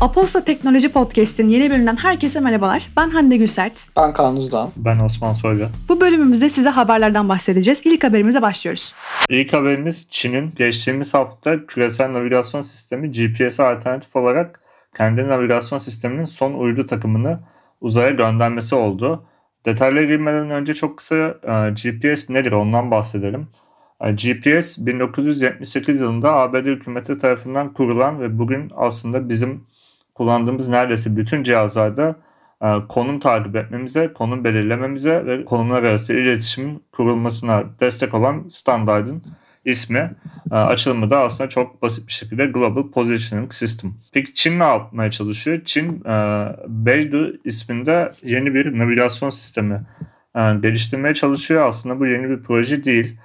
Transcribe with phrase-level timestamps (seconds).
[0.00, 2.90] Aposto Teknoloji Podcast'in yeni bölümünden herkese merhabalar.
[2.96, 3.86] Ben Hande Gülsert.
[3.96, 4.70] Ben Kaan Uzdan.
[4.76, 5.68] Ben Osman Soylu.
[5.88, 7.80] Bu bölümümüzde size haberlerden bahsedeceğiz.
[7.84, 8.94] İlk haberimize başlıyoruz.
[9.28, 14.60] İlk haberimiz Çin'in geçtiğimiz hafta küresel navigasyon sistemi GPS'e alternatif olarak
[14.96, 17.40] kendi navigasyon sisteminin son uydu takımını
[17.80, 19.24] uzaya göndermesi oldu.
[19.66, 23.48] Detaylara girmeden önce çok kısa e, GPS nedir ondan bahsedelim.
[24.00, 29.64] E, GPS 1978 yılında ABD hükümeti tarafından kurulan ve bugün aslında bizim
[30.18, 32.16] kullandığımız neredeyse bütün cihazlarda
[32.62, 39.22] e, konum takip etmemize, konum belirlememize ve konumlar arası iletişimin kurulmasına destek olan standardın
[39.64, 40.10] ismi.
[40.52, 43.94] E, açılımı da aslında çok basit bir şekilde Global Positioning System.
[44.12, 45.60] Peki Çin ne yapmaya çalışıyor?
[45.64, 46.04] Çin
[46.68, 49.82] Beidou isminde yeni bir navigasyon sistemi
[50.34, 51.62] geliştirmeye çalışıyor.
[51.62, 53.18] Aslında bu yeni bir proje değil.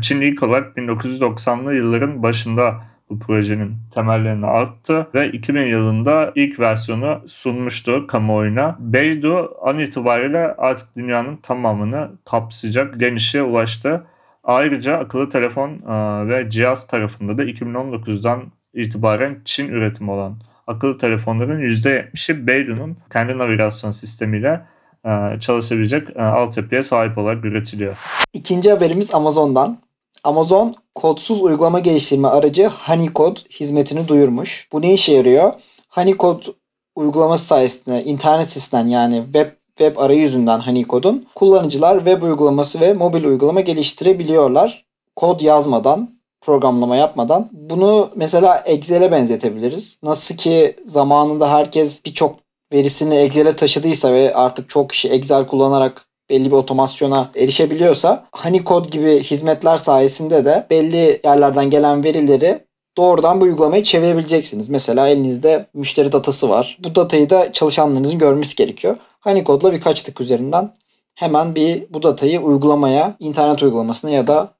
[0.00, 7.22] Çin ilk olarak 1990'lı yılların başında bu projenin temellerini attı ve 2000 yılında ilk versiyonu
[7.26, 8.76] sunmuştu kamuoyuna.
[8.80, 14.06] Beidou an itibariyle artık dünyanın tamamını kapsayacak genişliğe ulaştı.
[14.44, 15.70] Ayrıca akıllı telefon
[16.28, 18.42] ve cihaz tarafında da 2019'dan
[18.74, 24.66] itibaren Çin üretimi olan akıllı telefonların %70'i Beidou'nun kendi navigasyon sistemiyle
[25.40, 27.96] çalışabilecek altyapıya sahip olarak üretiliyor.
[28.32, 29.78] İkinci haberimiz Amazon'dan.
[30.26, 34.68] Amazon kodsuz uygulama geliştirme aracı Honeycode hizmetini duyurmuş.
[34.72, 35.52] Bu ne işe yarıyor?
[35.88, 36.46] Honeycode
[36.96, 43.60] uygulaması sayesinde internet sitesinden yani web web arayüzünden Honeycode'un kullanıcılar web uygulaması ve mobil uygulama
[43.60, 44.86] geliştirebiliyorlar.
[45.16, 47.48] Kod yazmadan, programlama yapmadan.
[47.52, 49.98] Bunu mesela Excel'e benzetebiliriz.
[50.02, 52.36] Nasıl ki zamanında herkes birçok
[52.72, 59.22] verisini Excel'e taşıdıysa ve artık çok kişi Excel kullanarak belli bir otomasyona erişebiliyorsa Honeycode gibi
[59.22, 64.68] hizmetler sayesinde de belli yerlerden gelen verileri doğrudan bu uygulamayı çevirebileceksiniz.
[64.68, 66.78] Mesela elinizde müşteri datası var.
[66.84, 68.96] Bu datayı da çalışanlarınızın görmesi gerekiyor.
[69.20, 70.72] Honeycode'la birkaç tık üzerinden
[71.14, 74.54] hemen bir bu datayı uygulamaya, internet uygulamasına ya da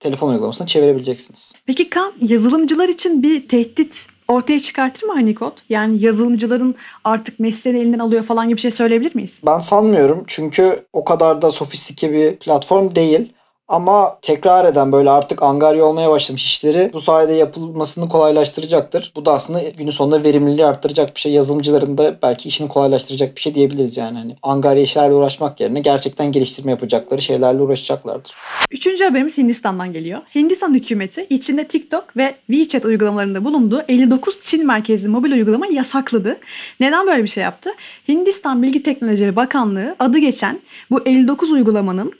[0.00, 1.52] telefon uygulamasına çevirebileceksiniz.
[1.66, 5.54] Peki Kan yazılımcılar için bir tehdit ortaya çıkartır mı Honeycode?
[5.68, 9.40] Yani yazılımcıların artık mesleğini elinden alıyor falan gibi bir şey söyleyebilir miyiz?
[9.46, 13.32] Ben sanmıyorum çünkü o kadar da sofistike bir platform değil.
[13.72, 19.12] Ama tekrar eden böyle artık angarya olmaya başlamış işleri bu sayede yapılmasını kolaylaştıracaktır.
[19.16, 21.32] Bu da aslında günün sonunda verimliliği arttıracak bir şey.
[21.32, 24.18] Yazılımcıların da belki işini kolaylaştıracak bir şey diyebiliriz yani.
[24.18, 28.34] Hani angarya işlerle uğraşmak yerine gerçekten geliştirme yapacakları şeylerle uğraşacaklardır.
[28.70, 30.20] Üçüncü haberimiz Hindistan'dan geliyor.
[30.34, 36.38] Hindistan hükümeti içinde TikTok ve WeChat uygulamalarında bulunduğu 59 Çin merkezli mobil uygulama yasakladı.
[36.80, 37.70] Neden böyle bir şey yaptı?
[38.08, 40.60] Hindistan Bilgi Teknolojileri Bakanlığı adı geçen
[40.90, 42.12] bu 59 uygulamanın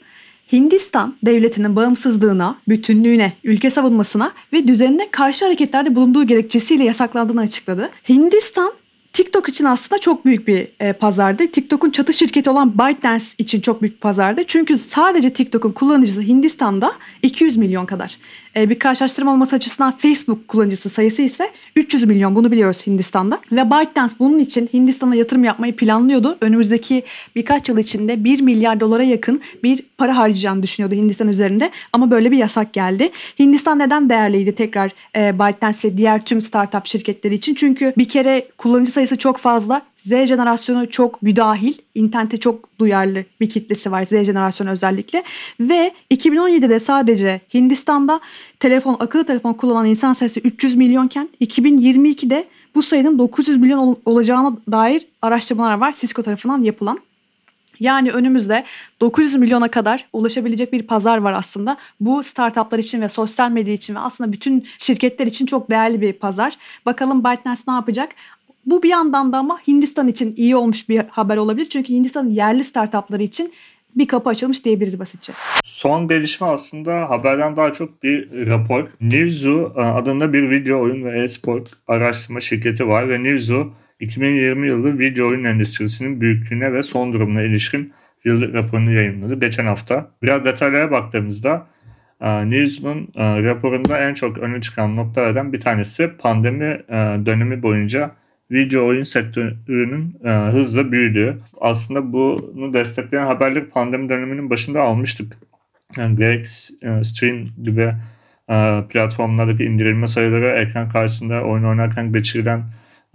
[0.53, 7.89] Hindistan devletinin bağımsızlığına, bütünlüğüne, ülke savunmasına ve düzenine karşı hareketlerde bulunduğu gerekçesiyle yasaklandığını açıkladı.
[8.09, 8.73] Hindistan
[9.13, 11.47] TikTok için aslında çok büyük bir e, pazardı.
[11.47, 14.43] TikTok'un çatı şirketi olan ByteDance için çok büyük bir pazardı.
[14.47, 18.17] Çünkü sadece TikTok'un kullanıcısı Hindistan'da 200 milyon kadar.
[18.55, 22.35] E, bir karşılaştırma olması açısından Facebook kullanıcısı sayısı ise 300 milyon.
[22.35, 23.39] Bunu biliyoruz Hindistan'da.
[23.51, 26.37] Ve ByteDance bunun için Hindistan'a yatırım yapmayı planlıyordu.
[26.41, 27.03] Önümüzdeki
[27.35, 31.71] birkaç yıl içinde 1 milyar dolara yakın bir para harcayacağını düşünüyordu Hindistan üzerinde.
[31.93, 33.11] Ama böyle bir yasak geldi.
[33.39, 37.55] Hindistan neden değerliydi tekrar e, ByteDance ve diğer tüm startup şirketleri için?
[37.55, 39.81] Çünkü bir kere kullanıcı sayısı çok fazla.
[39.97, 45.23] Z jenerasyonu çok müdahil, internete çok duyarlı bir kitlesi var Z jenerasyonu özellikle.
[45.59, 48.19] Ve 2017'de sadece Hindistan'da
[48.59, 55.07] telefon, akıllı telefon kullanan insan sayısı 300 milyonken 2022'de bu sayının 900 milyon olacağına dair
[55.21, 56.99] araştırmalar var Cisco tarafından yapılan.
[57.79, 58.63] Yani önümüzde
[59.01, 61.77] 900 milyona kadar ulaşabilecek bir pazar var aslında.
[61.99, 66.13] Bu startuplar için ve sosyal medya için ve aslında bütün şirketler için çok değerli bir
[66.13, 66.57] pazar.
[66.85, 68.09] Bakalım ByteDance ne yapacak?
[68.65, 71.69] Bu bir yandan da ama Hindistan için iyi olmuş bir haber olabilir.
[71.69, 73.53] Çünkü Hindistan'ın yerli startupları için
[73.95, 75.33] bir kapı açılmış diyebiliriz basitçe.
[75.63, 78.87] Son gelişme aslında haberden daha çok bir rapor.
[79.01, 84.99] Nivzu e, adında bir video oyun ve e-spor araştırma şirketi var ve Nivzu 2020 yılı
[84.99, 87.93] video oyun endüstrisinin büyüklüğüne ve son durumuna ilişkin
[88.25, 90.11] yıllık raporunu yayınladı geçen hafta.
[90.21, 91.67] Biraz detaylara baktığımızda
[92.21, 96.81] e, News'un e, raporunda en çok öne çıkan noktalardan bir tanesi pandemi
[97.25, 98.11] dönemi boyunca
[98.51, 101.37] video oyun sektörünün e, hızla büyüdüğü.
[101.61, 105.37] Aslında bunu destekleyen haberleri pandemi döneminin başında almıştık.
[105.97, 106.45] Yani gerek
[106.81, 107.93] e, Stream gibi
[108.49, 112.63] e, platformlardaki indirilme sayıları, ekran karşısında oyun oynarken geçirilen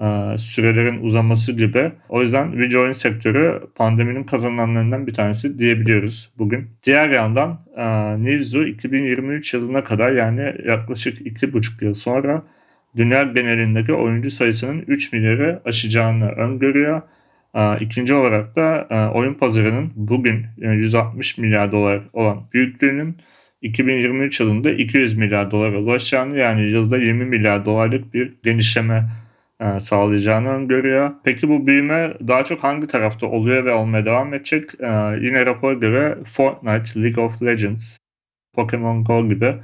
[0.00, 1.92] e, sürelerin uzaması gibi.
[2.08, 6.70] O yüzden video oyun sektörü pandeminin kazananlarından bir tanesi diyebiliyoruz bugün.
[6.82, 7.84] Diğer yandan e,
[8.24, 12.42] Nivzu 2023 yılına kadar yani yaklaşık 2,5 yıl sonra
[12.98, 17.02] dünya genelindeki oyuncu sayısının 3 milyarı aşacağını öngörüyor.
[17.80, 23.16] İkinci olarak da e, oyun pazarının bugün e, 160 milyar dolar olan büyüklüğünün
[23.62, 29.10] 2023 yılında 200 milyar dolara ulaşacağını yani yılda 20 milyar dolarlık bir genişleme
[29.60, 31.10] e, sağlayacağını öngörüyor.
[31.24, 34.70] Peki bu büyüme daha çok hangi tarafta oluyor ve olmaya devam edecek?
[34.80, 34.86] E,
[35.20, 37.98] Yine rapora göre Fortnite, League of Legends,
[38.54, 39.58] Pokemon Go gibi e,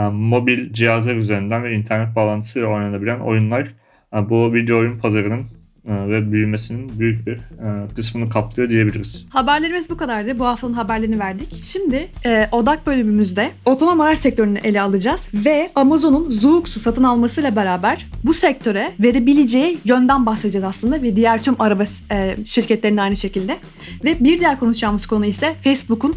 [0.00, 3.68] mobil cihazlar üzerinden ve internet bağlantısıyla oynanabilen oyunlar
[4.14, 5.46] e, bu video oyun pazarının
[5.88, 9.26] e, ve büyümesinin büyük bir e, kısmını kaplıyor diyebiliriz.
[9.30, 10.38] Haberlerimiz bu kadardı.
[10.38, 11.54] Bu haftanın haberlerini verdik.
[11.62, 18.06] Şimdi e, odak bölümümüzde otonom araç sektörünü ele alacağız ve Amazon'un Zoox'u satın almasıyla beraber
[18.24, 23.56] bu sektöre verebileceği yönden bahsedeceğiz aslında ve diğer tüm araba e, şirketlerinin aynı şekilde.
[24.04, 26.16] Ve bir diğer konuşacağımız konu ise Facebook'un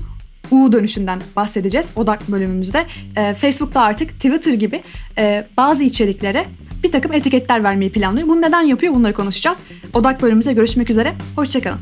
[0.51, 2.85] U dönüşünden bahsedeceğiz odak bölümümüzde.
[3.17, 4.83] E, Facebook'ta artık Twitter gibi
[5.17, 6.45] e, bazı içeriklere
[6.83, 8.27] bir takım etiketler vermeyi planlıyor.
[8.27, 9.57] Bunu neden yapıyor bunları konuşacağız.
[9.93, 11.13] Odak bölümümüzde görüşmek üzere.
[11.35, 11.79] Hoşçakalın.